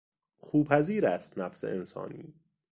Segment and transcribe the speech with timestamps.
[0.37, 2.33] خوپذیر است نفس انسانی